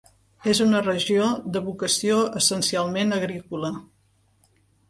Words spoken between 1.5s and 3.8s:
de vocació essencialment agrícola.